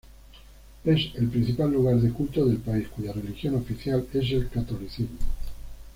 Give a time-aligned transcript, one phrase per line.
[0.83, 5.19] Es el principal lugar de culto del país, cuya religión oficial es el catolicismo.